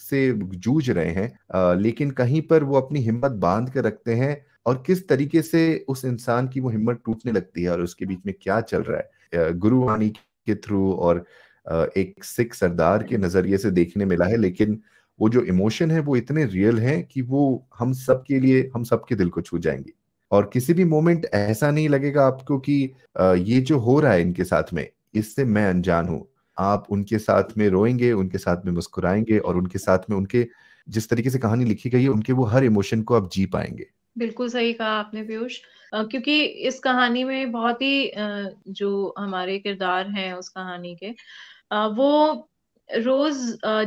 [0.00, 4.34] से जूझ रहे हैं लेकिन कहीं पर वो अपनी हिम्मत बाँध कर रखते हैं
[4.66, 8.18] और किस तरीके से उस इंसान की वो हिम्मत टूटने लगती है और उसके बीच
[8.26, 9.52] में क्या चल रहा है?
[9.54, 11.24] गुरुवाणी के थ्रू और
[11.96, 14.80] एक सिख सरदार के नज़रिए से देखने मिला है, लेकिन
[15.20, 18.84] वो जो इमोशन है वो इतने रियल हैं कि वो हम सब के लिए, हम
[18.84, 19.92] सबके दिल को छू जाएँगे।
[20.30, 22.82] और किसी भी मोमेंट ऐसा नहीं लगेगा आपको कि
[23.20, 26.26] ये जो हो रहा है इनके साथ में, इससे मैं अनजान हूँ।
[26.58, 30.46] आप उनके साथ में रोएँगे, उनके साथ में मुस्कुराएँगे और उनके साथ में उनके
[30.88, 33.86] जिस तरीके से कहानी लिखी गई है, उनके वो हर इमोशन को आप जी पाएँगे।
[34.16, 35.58] बिल्कुल सही कहा आपने पीयूष।
[35.92, 38.10] क्योंकि इस कहानी में बहुत ही
[38.70, 41.10] जो हमारे किरदार हैं उस कहानी के
[41.94, 42.10] वो
[42.88, 43.36] रोज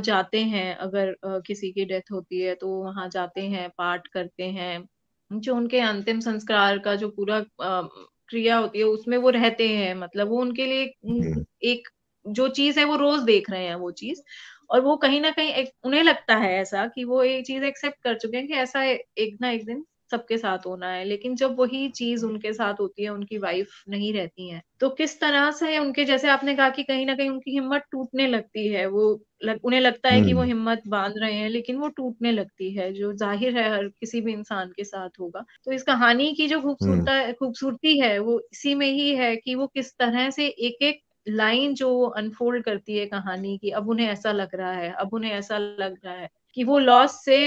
[0.02, 1.16] जाते हैं अगर
[1.48, 4.88] किसी की डेथ होती है तो वहाँ जाते हैं पाठ करते हैं।
[5.32, 10.30] जो उनके अंतिम संस्कार का जो पूरा क्रिया होती है उसमें वो रहते हैं। मतलब
[10.30, 11.88] वो उनके लिए हम्म। एक
[12.26, 14.22] जो चीज़ है वो रोज देख रहे हैं वो चीज़।
[14.70, 18.18] और वो कहीं ना कहीं उन्हें लगता है ऐसा कि वो एक चीज़ एक्सेप्ट कर
[18.18, 21.88] चुके हैं कि ऐसा एक ना एक दिन सबके साथ होना है लेकिन जब वही
[21.89, 26.06] चीज़ उनके साथ होती है उनकी वाइफ नहीं रहती है तो किस तरह से उनके
[26.06, 29.80] जैसे आपने कहा कि कहीं ना कहीं उनकी हिम्मत टूटने लगती है वो लग, उन्हें
[29.82, 33.12] लगता है कि वो हम्म। हिम्मत बाँध रहे हैं लेकिन वो टूटने लगती है जो
[33.13, 37.13] ज़ाहिर है हर किसी भी इंसान के साथ होगा तो इस कहानी की जो खूबसूरता
[37.13, 41.02] हम्म। खूबसूरती है वो इसी में ही है कि वो किस तरह से एक एक
[41.28, 45.32] लाइन जो अनफोल्ड करती है कहानी की अब उन्हें ऐसा लग रहा है अब उन्हें
[45.32, 47.39] ऐसा लग रहा है कि वो लॉस से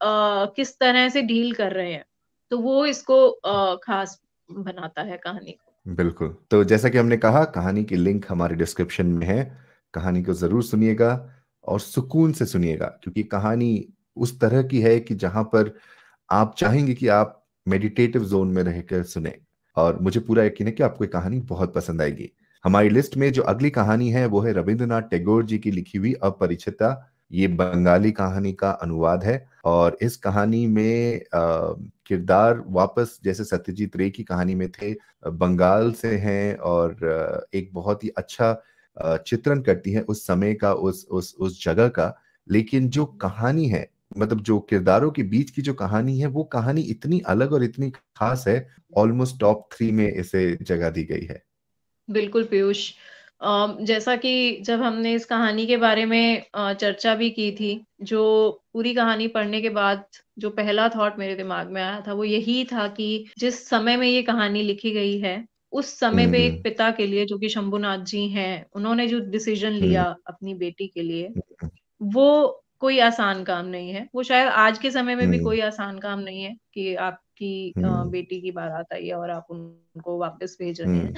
[0.00, 2.04] किस तरह से डील कर रहे हैं
[2.50, 7.44] तो वो इसको आ, खास बनाता है कहानी को। बिल्कुल। तो जैसा कि हमने कहा
[7.44, 9.42] कहानी की लिंक हमारे डिस्क्रिप्शन में है।
[9.94, 11.10] कहानी को ज़रूर सुनिएगा
[11.64, 15.74] और सुकून से सुनिएगा क्योंकि कहानी उस तरह की है कि जहाँ पर
[16.28, 19.34] आप चाहेंगे कि आप मेडिटेटिव जोन में रहकर सुने।
[19.76, 22.30] और मुझे पूरा यकीन है कि आपको कहानी बहुत पसंद आएगी।
[22.64, 26.12] हमारी लिस्ट में जो अगली कहानी है वो है रविंद्रनाथ टैगोर जी की लिखी हुई
[26.22, 26.90] अपरिचिता।
[27.32, 31.20] ये बंगाली कहानी का अनुवाद है। और इस कहानी में
[32.06, 34.92] किरदार वापस जैसे सत्यजीत रे की कहानी में थे,
[35.26, 38.54] बंगाल से हैं और एक बहुत ही अच्छा
[39.26, 42.14] चित्रण करती है उस समय का, उस उस उस जगह का।
[42.50, 46.80] लेकिन जो कहानी है मतलब जो किरदारों के बीच की जो कहानी है, वो कहानी
[46.80, 51.42] इतनी अलग और इतनी खास है ऑलमोस्ट टॉप थ्री में इसे जगह दी गई है।
[52.10, 52.92] बिल्कुल, पीयूष।
[53.40, 58.22] जैसा कि जब हमने इस कहानी के बारे में चर्चा भी की थी जो
[58.72, 60.04] पूरी कहानी पढ़ने के बाद
[60.38, 64.08] जो पहला थॉट मेरे दिमाग में आया था वो यही था कि जिस समय में
[64.08, 67.48] ये कहानी लिखी गई है उस समय पे एक हम्म। पिता के लिए जो कि
[67.48, 71.70] शंभुनाथ जी हैं उन्होंने जो डिसीज़न हम्म। लिया अपनी बेटी के लिए हम्म।
[72.00, 75.98] वो कोई आसान काम नहीं है वो शायद आज के समय में भी कोई आसान
[75.98, 80.80] काम नहीं है कि आपकी बेटी की बारात आई है और आप उनको वापस भेज
[80.80, 81.14] रहे हैं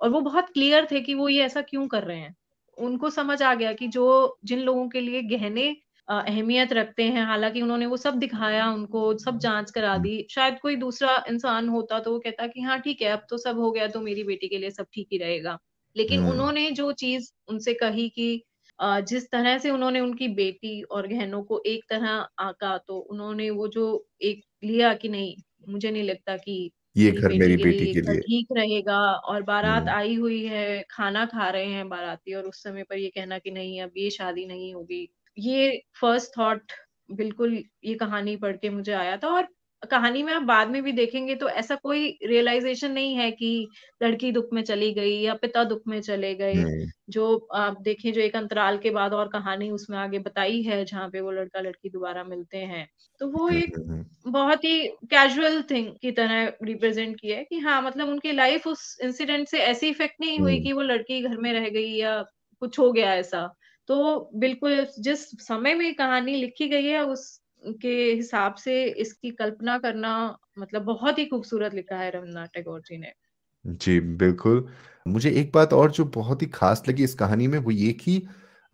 [0.00, 2.34] और वो बहुत क्लियर थे कि वो ये ऐसा क्यों कर रहे हैं।
[2.78, 4.04] उनको समझ आ गया कि जो
[4.44, 5.68] जिन लोगों के लिए गहने
[6.08, 10.76] अहमियत रखते हैं हालाँकि उन्होंने वो सब दिखाया उनको सब जाँच करा दी। शायद कोई
[10.76, 13.86] दूसरा इंसान होता तो वो कहता कि हाँ ठीक है अब तो सब हो गया
[13.88, 15.58] तो मेरी बेटी के लिए सब ठीक ही रहेगा।
[15.96, 18.42] लेकिन हम्म। उन्होंने जो चीज़ उनसे कही कि
[18.78, 23.68] जिस तरह से उन्होंने उनकी बेटी और गहनों को एक तरह आका तो उन्होंने वो
[23.68, 23.84] जो
[24.22, 25.34] एक लिया कि नहीं
[25.68, 29.90] मुझे नहीं लगता कि ये घर मेरी बेटी के लिए ठीक रहेगा और बारात हम्म।
[29.90, 33.50] आई हुई है खाना खा रहे हैं बाराती और उस समय पर ये कहना कि
[33.50, 36.72] नहीं अब ये शादी नहीं होगी ये फ़र्स्ट थॉट
[37.10, 39.48] बिल्कुल ये कहानी पढ़ के मुझे आया था और
[39.82, 43.70] कहानी में आप बाद में भी देखेंगे तो ऐसा कोई रियलाइजेशन नहीं है कि
[44.02, 46.64] लड़की दुख में चली गई या पिता दुख में चले गए।
[47.08, 51.08] जो आप देखें जो एक अंतराल के बाद और कहानी उसमें आगे बताई है जहाँ
[51.10, 52.86] पे वो लड़का लड़की दोबारा मिलते हैं।
[53.20, 57.44] तो वो हम्म एक हम्म, हम्म, बहुत ही कैजुअल थिंग की तरह रिप्रेजेंट किया है
[57.44, 61.20] कि हाँ मतलब उनकी लाइफ उस इंसिडेंट से ऐसी इफ़ेक्ट नहीं हुई कि वो लड़की
[61.22, 62.22] घर में रह गई या
[62.62, 63.46] कुछ हो गया ऐसा।
[63.88, 67.39] तो बिल्कुल जिस समय में कहानी लिखी गई है उस
[67.82, 70.12] के हिसाब से इसकी कल्पना करना
[70.58, 73.12] मतलब बहुत ही खूबसूरत लिखा है रवीन्द्रनाथ टैगोर जी ने।
[73.64, 74.66] जी, बिल्कुल।
[75.06, 78.22] मुझे एक बात और जो बहुत ही खास लगी इस कहानी में, वो ये कि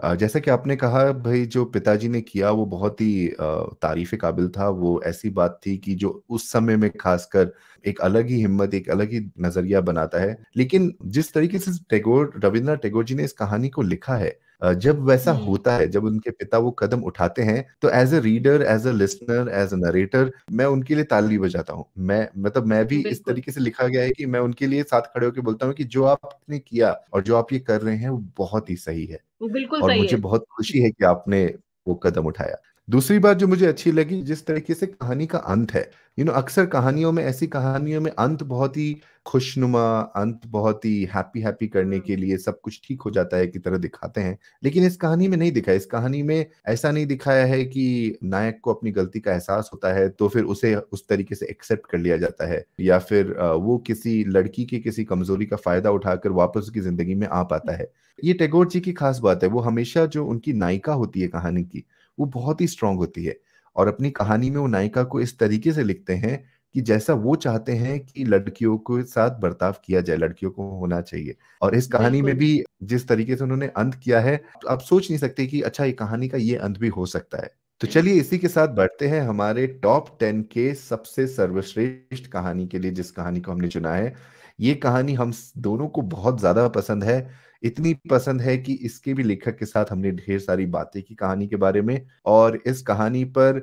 [0.01, 3.29] जैसा कि आपने कहा, भाई जो पिताजी ने किया, वो बहुत ही
[3.77, 7.53] तारीफ़ काबिल था। वो ऐसी बात थी कि जो उस समय में खासकर
[7.85, 12.33] एक अलग ही हिम्मत, एक अलग ही नज़रिया बनाता है। लेकिन जिस तरीके से टैगोर,
[12.37, 16.31] रविंद्रनाथ टैगोर जी ने इस कहानी को लिखा है जब वैसा होता है जब उनके
[16.33, 20.31] पिता वो कदम उठाते हैं तो as a reader as a listener as a narrator
[20.53, 24.03] मैं उनके लिए ताली बजाता हूँ। मैं मतलब मैं भी इस तरीके से लिखा गया
[24.03, 27.23] है कि मैं उनके लिए साथ खड़े होकर बोलता हूँ कि जो आपने किया और
[27.23, 30.17] जो आप ये कर रहे हैं वो बहुत ही सही है बिल्कुल और सही मुझे
[30.17, 31.47] है। बहुत खुशी है कि आपने
[31.87, 32.57] वो कदम उठाया।
[32.89, 35.81] दूसरी बात जो मुझे अच्छी लगी जिस तरीके से कहानी का अंत है।
[36.19, 38.97] यू नो अक्सर कहानियों में ऐसी कहानियों में अंत बहुत ही
[39.27, 39.83] खुशनुमा
[40.17, 43.47] अंत बहुत ही हैप्पी हैप्पी करने के हम्म। लिए सब कुछ ठीक हो जाता है
[43.47, 47.07] की तरह दिखाते हैं। लेकिन इस कहानी में नहीं दिखाया इस कहानी में ऐसा नहीं
[47.07, 51.07] दिखाया है कि नायक को अपनी गलती का एहसास होता है तो फिर उसे उस
[51.09, 55.47] तरीके से एक्सेप्ट कर लिया जाता है। या फिर वो किसी लड़की की किसी कमज़ोरी
[55.47, 59.19] का फ़ायदा उठाकर वापस उसकी ज़िंदगी में आ पाता है। ये टैगोर जी की खास
[59.19, 61.85] बात है। वो हमेशा जो उनकी नायिका होती है कहानी की
[62.19, 63.37] वो बहुत ही स्ट्रांग होती है।
[63.77, 67.35] और अपनी कहानी में वो नायिका को इस तरीके से लिखते हैं कि जैसा वो
[67.37, 71.87] चाहते हैं कि लड़कियों के साथ बर्ताव किया जाए लड़कियों को होना चाहिए। और इस
[71.87, 75.47] कहानी में भी जिस तरीके से उन्होंने अंत किया है तो आप सोच नहीं सकते
[75.47, 77.51] कि अच्छा ये कहानी का ये अंत भी हो सकता है।
[77.81, 82.79] तो चलिए इसी के साथ बढ़ते हैं हमारे टॉप टेन के सबसे सर्वश्रेष्ठ कहानी के
[82.79, 84.15] लिए जिस कहानी को हमने चुना है।
[84.59, 87.19] ये कहानी हम दोनों को बहुत ज़्यादा पसंद है।
[87.67, 91.47] इतनी पसंद है कि इसके भी लेखक के साथ हमने ढेर सारी बातें की कहानी
[91.49, 93.61] के बारे में और इस कहानी पर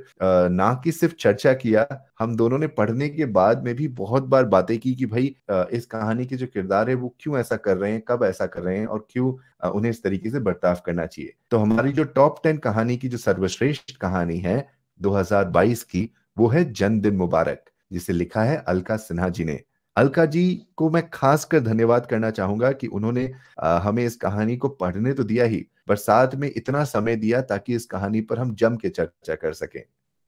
[0.51, 1.87] ना कि सिर्फ़ चर्चा किया,
[2.19, 5.85] हम दोनों ने पढ़ने के बाद में भी बहुत बार बातें की कि भाई इस
[5.85, 8.77] कहानी के जो किरदार है वो क्यों ऐसा कर रहे हैं, कब ऐसा कर रहे
[8.77, 9.33] हैं और क्यों
[9.69, 13.17] उन्हें इस तरीके से बर्ताव करना चाहिए। तो हमारी जो टॉप टेन कहानी की जो
[13.19, 14.57] सर्वश्रेष्ठ कहानी है
[14.99, 19.59] 2022 की, वो है जन्मदिन मुबारक, जिसे लिखा है अलका सिन्हा जी ने।
[19.97, 20.43] अलका जी
[20.75, 23.25] को मैं खास कर धन्यवाद करना चाहूँगा कि उन्होंने
[23.59, 27.41] अ, हमें इस कहानी को पढ़ने तो दिया ही पर साथ में इतना समय दिया
[27.43, 29.81] ताकि इस कहानी पर हम जम के चर्चा कर सकें।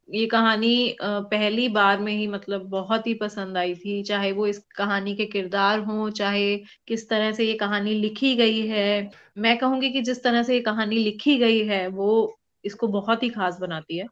[0.09, 4.57] ये कहानी पहली बार में ही मतलब बहुत ही पसंद आई थी चाहे वो इस
[4.77, 6.55] कहानी के किरदार हों चाहे
[6.87, 10.59] किस तरह से ये कहानी लिखी गई है। मैं कहूँगी कि जिस तरह से ये
[10.61, 12.11] कहानी लिखी गई है वो
[12.63, 14.05] इसको बहुत ही खास बनाती है।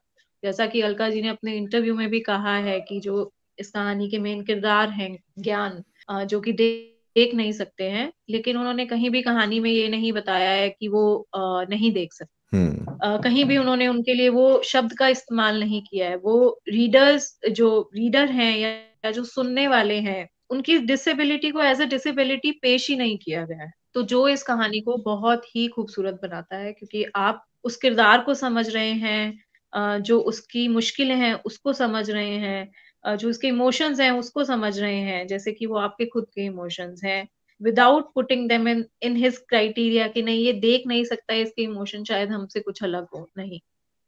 [0.44, 4.10] जैसा कि अलका जी ने अपने इंटरव्यू में भी कहा है कि जो इस कहानी
[4.10, 5.84] के मेन किरदार हैं ज्ञान
[6.26, 10.14] जो कि देख देख नहीं सकते हैं लेकिन उन्होंने कहीं भी कहानी में ये नहीं
[10.14, 14.94] बताया है कि वो नहीं देख सकते हम्म। कहीं भी उन्होंने उनके लिए वो शब्द
[14.94, 20.30] का इस्तेमाल नहीं किया है। वो रीडर्स जो रीडर हैं या, जो सुनने वाले हैं
[20.50, 24.44] उनकी डिसेबिलिटी को एज अ डिसेबिलिटी पेश ही नहीं किया गया है। तो जो इस
[24.44, 30.02] कहानी को बहुत ही खूबसूरत बनाता है क्योंकि आप उस किरदार को समझ रहे हैं
[30.02, 32.72] जो उसकी मुश्किलें हैं उसको समझ रहे हैं
[33.06, 37.04] जो उसके इमोशंस हैं उसको समझ रहे हैं जैसे कि वो आपके खुद के इमोशंस
[37.04, 37.28] हैं।
[37.62, 41.64] Without putting them in in his criteria कि नहीं ये देख नहीं सकता है इसके
[41.64, 43.60] इमोशन शायद हमसे कुछ अलग हो नहीं।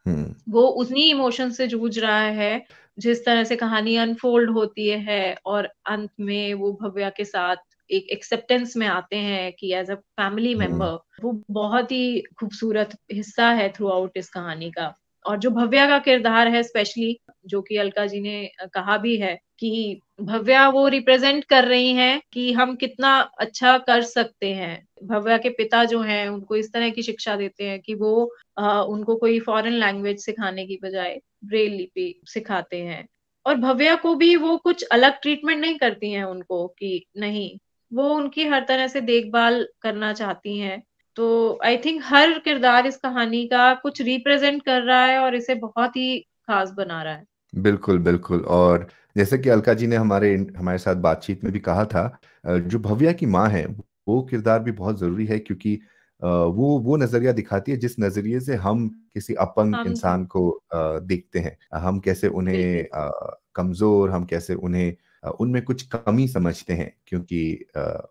[0.05, 2.65] हम्म। वो उन्हीं इमोशन से जूझ रहा है
[2.99, 7.55] जिस तरह से कहानी अनफोल्ड होती है और अंत में वो भव्या के साथ
[7.91, 13.49] एक एक्सेप्टेंस में आते हैं कि एज अ फैमिली मेंबर वो बहुत ही खूबसूरत हिस्सा
[13.51, 17.77] है थ्रू आउट इस कहानी का। और जो भव्या का किरदार है स्पेशली जो कि
[17.77, 22.75] अलका जी ने कहा भी है कि भव्या वो रिप्रेजेंट कर रही हैं कि हम
[22.75, 27.35] कितना अच्छा कर सकते हैं। भव्या के पिता जो हैं उनको इस तरह की शिक्षा
[27.35, 32.81] देते हैं कि वो आ, उनको कोई फॉरेन लैंग्वेज सिखाने की बजाय ब्रेल लिपि सिखाते
[32.81, 33.05] हैं।
[33.45, 37.49] और भव्या को भी वो कुछ अलग ट्रीटमेंट नहीं करती हैं उनको कि नहीं
[37.91, 40.81] वो उनकी हर तरह से देखभाल करना चाहती हैं।
[41.15, 45.55] तो आई थिंक हर किरदार इस कहानी का कुछ रिप्रेजेंट कर रहा है और इसे
[45.55, 47.23] बहुत ही खास बना रहा है।
[47.55, 51.85] बिल्कुल बिल्कुल। और जैसे कि अलका जी ने हमारे हमारे साथ बातचीत में भी कहा
[51.85, 52.01] था
[52.43, 53.65] अ, जो भव्या की माँ है
[54.07, 55.75] वो किरदार भी बहुत ज़रूरी है क्योंकि
[56.21, 60.49] अ, वो वो नज़रिया दिखाती है जिस नज़रिए से हम किसी अपंग हम इंसान को
[60.49, 63.09] अ, देखते हैं। हम कैसे उन्हें अ,
[63.55, 64.95] कमज़ोर हम कैसे उन्हें
[65.31, 67.65] उनमें कुछ कमी समझते हैं क्योंकि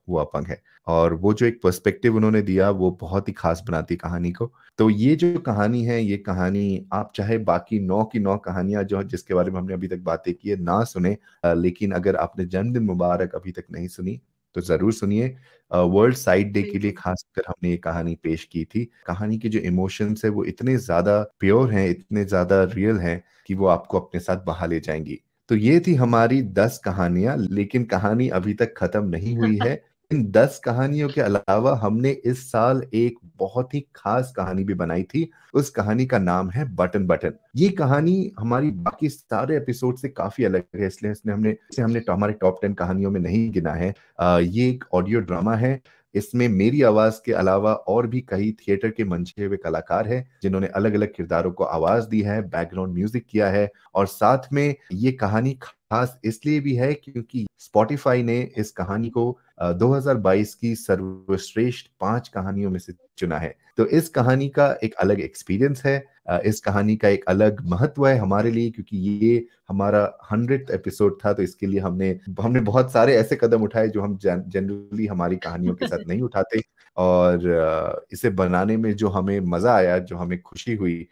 [0.09, 3.97] वो अपंग है। और वो जो एक पर्सपेक्टिव उन्होंने दिया वो बहुत ही खास बनाती
[3.97, 8.37] कहानी को। तो ये जो कहानी है ये कहानी आप चाहे बाकी नौ की नौ
[8.41, 12.17] कहानियाँ जो जिसके बारे में हमने अभी तक बातें की है ना सुने लेकिन अगर
[12.19, 14.21] आपने जन्मदिन मुबारक अभी तक नहीं सुनी
[14.55, 15.35] तो ज़रूर सुनिए।
[15.71, 19.59] वर्ल्ड साइड डे के लिए खासकर हमने ये कहानी पेश की थी। कहानी के जो
[19.61, 24.21] इमोशंस है वो इतने ज़्यादा प्योर हैं इतने ज़्यादा रियल हैं कि वो आपको अपने
[24.21, 29.05] साथ बहा ले जाएँगी। तो ये थी हमारी दस कहानियाँ लेकिन कहानी अभी तक खत्म
[29.05, 34.33] नहीं हुई है। इन दस कहानियों के अलावा हमने इस साल एक बहुत ही खास
[34.37, 39.09] कहानी भी बनाई थी। उस कहानी का नाम है बटन बटन। ये कहानी हमारी बाकी
[39.09, 43.11] सारे एपिसोड से काफ़ी अलग है इसलिए इसने हमने इसे हमने हमारे टॉप टेन कहानियों
[43.11, 45.81] में नहीं गिना है। आ, ये एक ऑडियो ड्रामा है।
[46.15, 50.67] इसमें मेरी आवाज़ के अलावा और भी कई थिएटर के मंचे हुए कलाकार हैं, जिन्होंने
[50.67, 55.13] अलग अलग किरदारों को आवाज़ दी है बैकग्राउंड म्यूज़िक किया है और साथ में ये
[55.13, 55.53] कहानी
[55.91, 59.39] खास इसलिए भी है क्योंकि स्पॉटिफाई ने इस कहानी को
[59.75, 65.21] 2022 की सर्वश्रेष्ठ पाँच कहानियों में से चुना है। तो इस कहानी का एक अलग
[65.21, 65.97] एक्सपीरियंस है
[66.45, 71.33] इस कहानी का एक अलग महत्व है हमारे लिए क्योंकि ये हमारा हंड्रेड एपिसोड था
[71.33, 75.75] तो इसके लिए हमने हमने बहुत सारे ऐसे कदम उठाए जो हम जनरली हमारी कहानियों
[75.75, 76.63] के साथ नहीं उठाते
[76.97, 81.07] और इसे बनाने में जो हमें मज़ा आया जो हमें खुशी हुई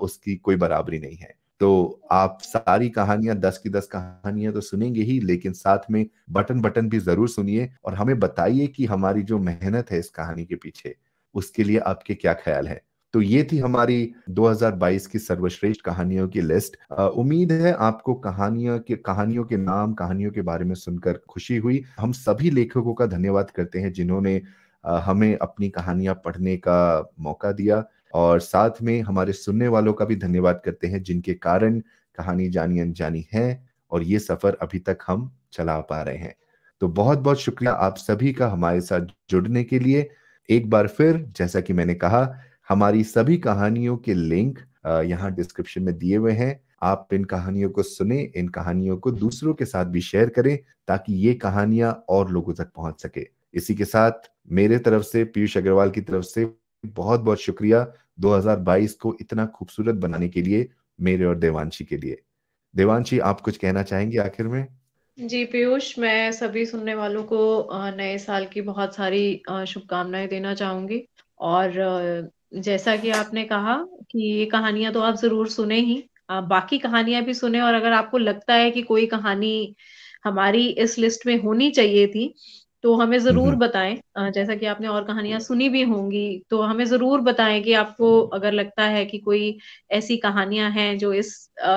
[0.00, 5.02] उसकी कोई बराबरी नहीं है। तो आप सारी कहानियाँ, दस की दस कहानियाँ तो सुनेंगे
[5.02, 9.38] ही, लेकिन साथ में बटन बटन भी ज़रूर सुनिए और हमें बताइए कि हमारी जो
[9.40, 10.94] मेहनत है इस कहानी के पीछे,
[11.34, 12.80] उसके लिए आपके क्या ख्याल है?
[13.14, 18.96] तो ये थी हमारी 2022 की सर्वश्रेष्ठ कहानियों की लिस्ट। उम्मीद है आपको कहानियों के
[18.96, 23.50] कहानियों के नाम, कहानियों के बारे में सुनकर खुशी हुई। हम सभी लेखकों का धन्यवाद
[23.50, 24.40] करते हैं जिन्होंने
[24.84, 27.84] हमें अपनी कहानियाँ पढ़ने का मौका दिया।
[28.16, 31.80] और साथ में हमारे सुनने वालों का भी धन्यवाद करते हैं, जिनके कारण
[32.18, 36.34] कहानी जानी अनजानी है और ये सफ़र अभी तक हम चला पा रहे हैं।
[36.82, 40.08] तो बहुत बहुत शुक्रिया आप सभी का हमारे साथ जुड़ने के लिए।
[40.48, 42.28] एक बार फिर, जैसा कि मैंने कहा,
[42.68, 47.82] हमारी सभी कहानियों के लिंक यहाँ डिस्क्रिप्शन में दिए हुए हैं। आप इन कहानियों को
[47.82, 52.54] सुने, इन कहानियों को दूसरों के साथ भी शेयर करें, ताकि ये कहानियाँ और लोगों
[52.54, 56.48] तक पहुँच सके। इसी के साथ, मेरे तरफ़ से, पीयूष अग्रवाल की तरफ़ से
[56.84, 57.86] बहुत बहुत शुक्रिया।
[58.18, 62.22] 2022 को इतना खूबसूरत बनाने के लिए मेरे और देवांशी के लिए।
[62.74, 64.66] देवांशी, आप कुछ कहना चाहेंगे आखिर में?
[65.18, 71.02] जी, पीयूष, मैं सभी सुनने वालों को नए साल की बहुत सारी शुभकामनाएँ देना चाहूँगी।
[71.40, 73.76] और जैसा कि आपने कहा
[74.10, 78.18] कि ये कहानियाँ तो आप ज़रूर सुने ही बाकी कहानियाँ भी सुने और अगर आपको
[78.18, 79.74] लगता है कि कोई कहानी
[80.24, 82.34] हमारी इस लिस्ट में होनी चाहिए थी
[82.86, 83.94] तो हमें ज़रूर बताएँ।
[84.32, 88.52] जैसा कि आपने और कहानियाँ सुनी भी होंगी तो हमें ज़रूर बताएँ कि आपको अगर
[88.52, 89.58] लगता है कि कोई
[89.92, 91.32] ऐसी कहानियाँ हैं जो इस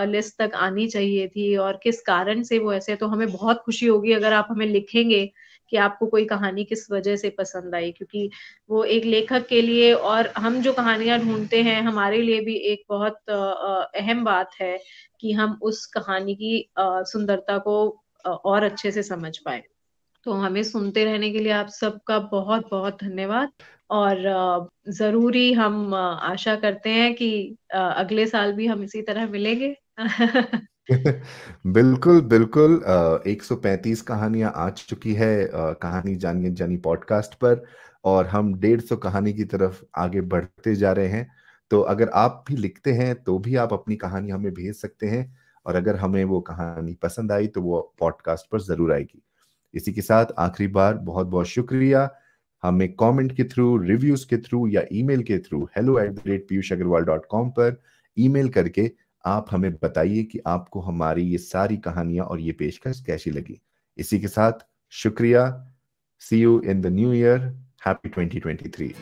[0.07, 3.85] लिस्ट तक आनी चाहिए थी और किस कारण से वो ऐसे तो हमें बहुत खुशी
[3.85, 5.25] होगी अगर आप हमें लिखेंगे
[5.71, 8.29] कि आपको कोई कहानी किस वजह से पसंद आई। क्योंकि
[8.69, 12.83] वो एक लेखक के लिए और हम जो कहानियाँ ढूंढते हैं हमारे लिए भी एक
[12.89, 14.77] बहुत अहम बात है
[15.21, 17.79] कि हम उस कहानी की सुंदरता को
[18.25, 19.63] और अच्छे से समझ पाए।
[20.25, 23.49] तो हमें सुनते रहने के लिए आप सबका बहुत बहुत धन्यवाद।
[23.91, 27.29] और ज़रूरी हम आशा करते हैं कि
[27.73, 29.75] अगले साल भी हम इसी तरह मिलेंगे।
[31.67, 32.79] बिल्कुल बिल्कुल
[33.27, 37.63] 135 कहानियाँ आ चुकी है कहानी जानिए जानी पॉडकास्ट पर,
[38.05, 41.27] और हम डेढ़ सौ कहानी की तरफ़ आगे बढ़ते जा रहे हैं।
[41.71, 45.25] तो अगर आप भी लिखते हैं तो भी आप अपनी कहानी हमें भेज सकते हैं,
[45.65, 49.21] और अगर हमें वो कहानी पसंद आई तो वो पॉडकास्ट पर ज़रूर आएगी।
[49.73, 52.09] इसी के साथ आखिरी बार बहुत बहुत शुक्रिया।
[52.63, 56.45] हमें कमेंट के थ्रू रिव्यूज़ के थ्रू या ईमेल के through hello at the rate
[56.49, 57.81] Piyush Agrawal dot com पर
[58.17, 58.91] ईमेल करके
[59.25, 63.59] आप हमें बताइए कि आपको हमारी ये सारी कहानियाँ और ये पेशकश कैसी लगी।
[63.97, 65.45] इसी के साथ शुक्रिया।
[66.19, 67.39] See you in the new year
[67.87, 68.93] happy 2023